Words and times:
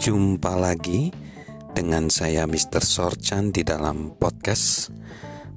Jumpa 0.00 0.56
lagi 0.56 1.12
dengan 1.76 2.08
saya 2.08 2.48
Mr. 2.48 2.80
Sorchan 2.80 3.52
di 3.52 3.60
dalam 3.60 4.16
podcast 4.16 4.88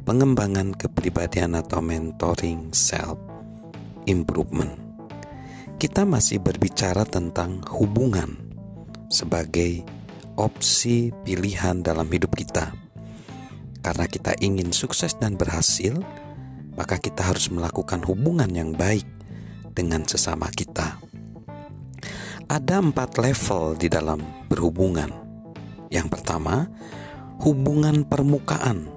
pengembangan 0.04 0.76
kepribadian 0.76 1.56
atau 1.56 1.80
mentoring 1.80 2.76
self 2.76 3.16
improvement. 4.04 4.76
Kita 5.80 6.04
masih 6.04 6.44
berbicara 6.44 7.08
tentang 7.08 7.64
hubungan 7.72 8.36
sebagai 9.08 9.88
opsi 10.36 11.16
pilihan 11.24 11.80
dalam 11.80 12.12
hidup 12.12 12.36
kita. 12.36 12.76
Karena 13.80 14.12
kita 14.12 14.36
ingin 14.44 14.76
sukses 14.76 15.16
dan 15.16 15.40
berhasil, 15.40 15.96
maka 16.76 17.00
kita 17.00 17.32
harus 17.32 17.48
melakukan 17.48 18.04
hubungan 18.04 18.52
yang 18.52 18.76
baik 18.76 19.08
dengan 19.72 20.04
sesama 20.04 20.52
kita. 20.52 21.03
Ada 22.54 22.86
empat 22.86 23.18
level 23.18 23.74
di 23.82 23.90
dalam 23.90 24.22
berhubungan. 24.46 25.10
Yang 25.90 26.08
pertama, 26.14 26.70
hubungan 27.42 28.06
permukaan. 28.06 28.94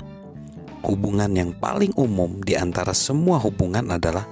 Hubungan 0.84 1.32
yang 1.32 1.56
paling 1.56 1.96
umum 1.96 2.44
di 2.44 2.52
antara 2.52 2.92
semua 2.92 3.40
hubungan 3.40 3.96
adalah 3.96 4.28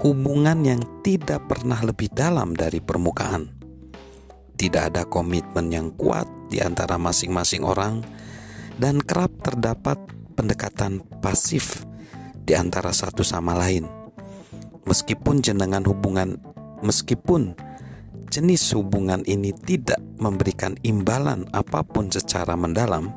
hubungan 0.00 0.64
yang 0.64 0.80
tidak 1.04 1.44
pernah 1.44 1.76
lebih 1.84 2.08
dalam 2.08 2.56
dari 2.56 2.80
permukaan. 2.80 3.52
Tidak 4.56 4.96
ada 4.96 5.04
komitmen 5.04 5.68
yang 5.68 5.92
kuat 5.92 6.24
di 6.48 6.64
antara 6.64 6.96
masing-masing 6.96 7.68
orang, 7.68 8.00
dan 8.80 8.96
kerap 9.04 9.44
terdapat 9.44 10.00
pendekatan 10.40 11.04
pasif 11.20 11.84
di 12.48 12.56
antara 12.56 12.96
satu 12.96 13.20
sama 13.20 13.52
lain. 13.60 13.84
Meskipun 14.88 15.44
jenengan 15.44 15.84
hubungan, 15.84 16.40
meskipun 16.80 17.60
jenis 18.34 18.74
hubungan 18.74 19.22
ini 19.30 19.54
tidak 19.54 20.02
memberikan 20.18 20.74
imbalan 20.82 21.46
apa 21.54 21.86
pun 21.86 22.10
secara 22.10 22.58
mendalam, 22.58 23.14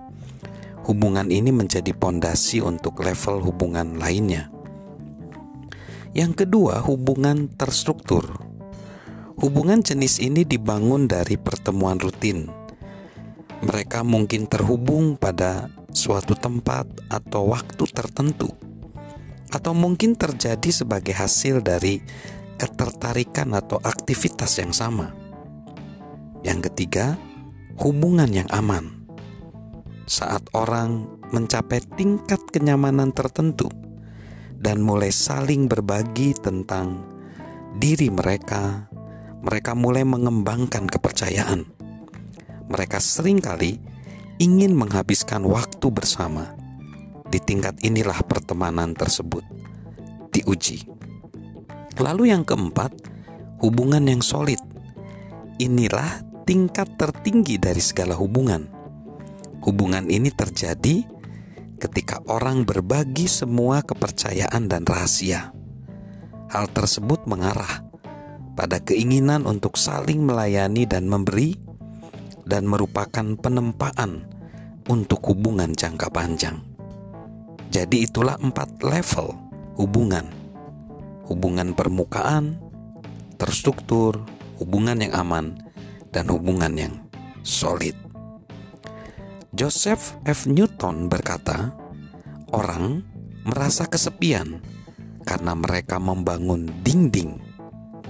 hubungan 0.85 1.33
ini 1.33 1.49
menjadi 1.49 1.89
pondasi 1.97 2.61
untuk 2.61 3.01
level 3.01 3.41
hubungan 3.41 3.97
lainnya. 3.97 4.53
Yang 6.13 6.45
kedua, 6.45 6.85
hubungan 6.85 7.49
terstruktur. 7.49 8.29
Hubungan 9.41 9.81
jenis 9.81 10.21
ini 10.21 10.45
dibangun 10.45 11.09
dari 11.09 11.33
pertemuan 11.41 11.97
rutin. 11.97 12.53
Mereka 13.65 14.05
mungkin 14.05 14.45
terhubung 14.45 15.17
pada 15.17 15.73
suatu 15.89 16.37
tempat 16.37 16.85
atau 17.09 17.57
waktu 17.57 17.89
tertentu, 17.89 18.53
atau 19.49 19.73
mungkin 19.73 20.13
terjadi 20.13 20.69
sebagai 20.69 21.17
hasil 21.17 21.65
dari 21.65 22.05
ketertarikan 22.57 23.53
atau 23.53 23.77
aktivitas 23.81 24.57
yang 24.59 24.73
sama. 24.73 25.13
Yang 26.41 26.69
ketiga, 26.69 27.15
hubungan 27.77 28.29
yang 28.33 28.49
aman. 28.49 29.05
Saat 30.09 30.49
orang 30.57 31.05
mencapai 31.29 31.83
tingkat 31.95 32.39
kenyamanan 32.49 33.13
tertentu 33.13 33.67
dan 34.57 34.81
mulai 34.81 35.13
saling 35.13 35.69
berbagi 35.69 36.33
tentang 36.33 37.05
diri 37.77 38.09
mereka, 38.09 38.89
mereka 39.45 39.77
mulai 39.77 40.01
mengembangkan 40.01 40.89
kepercayaan. 40.89 41.67
Mereka 42.67 42.97
sering 42.97 43.39
kali 43.39 43.77
ingin 44.41 44.73
menghabiskan 44.73 45.45
waktu 45.45 45.87
bersama. 45.93 46.57
Di 47.27 47.43
tingkat 47.43 47.75
inilah 47.83 48.23
pertemanan 48.23 48.95
tersebut 48.95 49.43
diuji. 50.31 50.96
Lalu 51.97 52.29
yang 52.29 52.45
keempat, 52.45 52.93
hubungan 53.57 54.05
yang 54.05 54.21
solid. 54.21 54.61
Inilah 55.57 56.21
tingkat 56.45 56.93
tertinggi 56.93 57.57
dari 57.57 57.81
segala 57.81 58.13
hubungan. 58.13 58.69
Hubungan 59.65 60.05
ini 60.05 60.29
terjadi 60.29 61.01
ketika 61.81 62.21
orang 62.29 62.69
berbagi 62.69 63.25
semua 63.25 63.81
kepercayaan 63.81 64.69
dan 64.69 64.85
rahasia. 64.85 65.49
Hal 66.53 66.69
tersebut 66.69 67.25
mengarah 67.25 67.81
pada 68.53 68.77
keinginan 68.77 69.49
untuk 69.49 69.73
saling 69.73 70.21
melayani 70.21 70.85
dan 70.85 71.09
memberi, 71.09 71.57
dan 72.47 72.63
merupakan 72.63 73.35
penempaan 73.35 74.23
untuk 74.87 75.19
hubungan 75.33 75.75
jangka 75.75 76.07
panjang. 76.13 76.63
Jadi, 77.73 78.07
itulah 78.07 78.39
empat 78.39 78.79
level 78.85 79.35
hubungan 79.75 80.36
hubungan 81.27 81.75
permukaan, 81.75 82.59
terstruktur, 83.35 84.23
hubungan 84.57 85.03
yang 85.03 85.13
aman, 85.13 85.59
dan 86.15 86.31
hubungan 86.31 86.73
yang 86.73 86.93
solid. 87.43 87.93
Joseph 89.51 90.15
F. 90.23 90.47
Newton 90.47 91.11
berkata, 91.11 91.75
"Orang 92.51 93.03
merasa 93.47 93.87
kesepian 93.87 94.59
karena 95.23 95.55
mereka 95.55 95.99
membangun 95.99 96.67
dinding, 96.83 97.39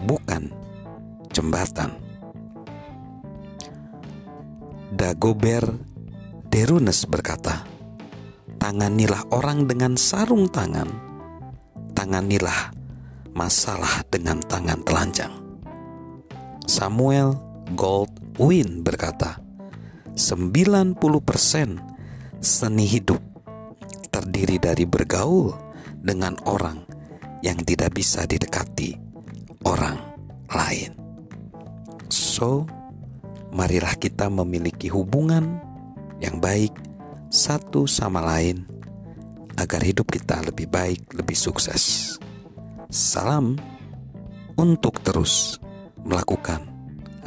bukan 0.06 0.54
jembatan." 1.34 1.98
Dagobert 4.98 5.78
Derunes 6.48 7.06
berkata, 7.06 7.68
"Tanganilah 8.58 9.30
orang 9.30 9.70
dengan 9.70 9.94
sarung 9.94 10.50
tangan, 10.50 10.90
tanganilah 11.94 12.77
masalah 13.38 14.02
dengan 14.10 14.42
tangan 14.42 14.82
telanjang. 14.82 15.30
Samuel 16.66 17.38
Goldwyn 17.78 18.82
berkata, 18.82 19.38
90% 20.18 20.98
seni 22.42 22.86
hidup 22.90 23.22
terdiri 24.10 24.58
dari 24.58 24.90
bergaul 24.90 25.54
dengan 26.02 26.34
orang 26.50 26.82
yang 27.46 27.62
tidak 27.62 27.94
bisa 27.94 28.26
didekati 28.26 28.98
orang 29.62 30.02
lain. 30.50 30.98
So, 32.10 32.66
marilah 33.54 33.94
kita 34.02 34.34
memiliki 34.34 34.90
hubungan 34.90 35.62
yang 36.18 36.42
baik 36.42 36.74
satu 37.30 37.86
sama 37.86 38.26
lain 38.26 38.66
agar 39.58 39.86
hidup 39.86 40.10
kita 40.10 40.42
lebih 40.42 40.66
baik, 40.66 41.14
lebih 41.14 41.38
sukses. 41.38 42.18
Salam 42.88 43.60
untuk 44.56 45.04
terus 45.04 45.60
melakukan 46.08 46.64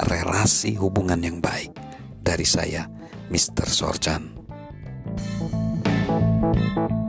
relasi 0.09 0.73
hubungan 0.81 1.21
yang 1.21 1.37
baik 1.45 1.77
dari 2.25 2.49
saya, 2.49 2.89
Mr. 3.29 3.69
Sorjan. 3.69 4.41
thank 5.21 6.91
you 6.91 7.00